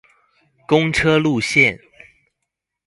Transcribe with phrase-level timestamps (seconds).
[0.67, 1.77] 公車路線